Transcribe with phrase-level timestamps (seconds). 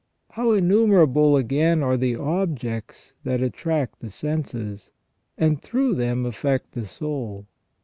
[0.31, 4.89] How innumerable, again, are the objects that attract the senses,
[5.37, 7.45] and through them affect the soul